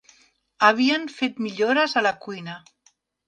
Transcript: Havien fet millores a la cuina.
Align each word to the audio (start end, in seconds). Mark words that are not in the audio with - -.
Havien 0.67 1.03
fet 1.17 1.37
millores 1.47 1.95
a 2.01 2.05
la 2.09 2.15
cuina. 2.27 2.57